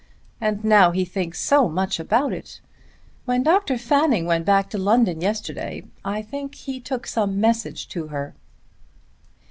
[0.41, 2.59] And now he thinks so much about it.
[3.25, 3.77] When Dr.
[3.77, 8.33] Fanning went back to London yesterday I think he took some message to her."